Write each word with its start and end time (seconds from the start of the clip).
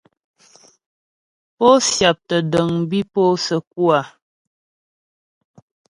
Pó 1.57 1.67
syáptə́ 1.91 2.39
dəŋ 2.51 2.69
bi 2.89 2.99
pó 3.13 3.23
səkú 3.45 3.83
a? 3.99 4.01